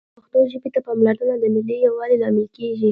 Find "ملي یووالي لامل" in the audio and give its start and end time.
1.55-2.47